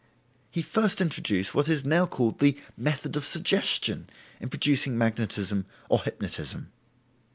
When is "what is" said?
1.53-1.85